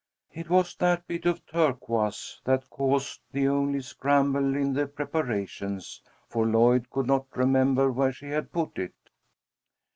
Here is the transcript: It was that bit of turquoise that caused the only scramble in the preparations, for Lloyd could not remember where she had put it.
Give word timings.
It 0.33 0.49
was 0.49 0.75
that 0.77 1.05
bit 1.05 1.27
of 1.27 1.45
turquoise 1.45 2.41
that 2.43 2.67
caused 2.71 3.21
the 3.31 3.47
only 3.47 3.81
scramble 3.81 4.55
in 4.55 4.73
the 4.73 4.87
preparations, 4.87 6.01
for 6.27 6.43
Lloyd 6.43 6.89
could 6.89 7.05
not 7.05 7.27
remember 7.37 7.91
where 7.91 8.11
she 8.11 8.29
had 8.29 8.51
put 8.51 8.79
it. 8.79 8.95